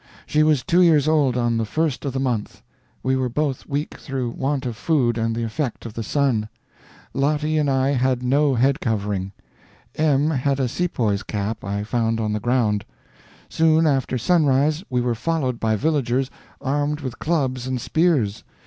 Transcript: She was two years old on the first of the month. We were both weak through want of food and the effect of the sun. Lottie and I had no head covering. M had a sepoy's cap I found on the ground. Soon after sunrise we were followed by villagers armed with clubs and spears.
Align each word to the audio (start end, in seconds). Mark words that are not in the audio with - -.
She 0.25 0.41
was 0.41 0.63
two 0.63 0.81
years 0.81 1.07
old 1.07 1.37
on 1.37 1.57
the 1.57 1.63
first 1.63 2.05
of 2.05 2.13
the 2.13 2.19
month. 2.19 2.63
We 3.03 3.15
were 3.15 3.29
both 3.29 3.67
weak 3.69 3.93
through 3.99 4.31
want 4.31 4.65
of 4.65 4.75
food 4.75 5.15
and 5.15 5.35
the 5.35 5.43
effect 5.43 5.85
of 5.85 5.93
the 5.93 6.01
sun. 6.01 6.49
Lottie 7.13 7.59
and 7.59 7.69
I 7.69 7.89
had 7.89 8.23
no 8.23 8.55
head 8.55 8.79
covering. 8.81 9.31
M 9.93 10.31
had 10.31 10.59
a 10.59 10.67
sepoy's 10.67 11.21
cap 11.21 11.63
I 11.63 11.83
found 11.83 12.19
on 12.19 12.33
the 12.33 12.39
ground. 12.39 12.83
Soon 13.47 13.85
after 13.85 14.17
sunrise 14.17 14.83
we 14.89 15.01
were 15.01 15.13
followed 15.13 15.59
by 15.59 15.75
villagers 15.75 16.31
armed 16.59 17.01
with 17.01 17.19
clubs 17.19 17.67
and 17.67 17.79
spears. 17.79 18.43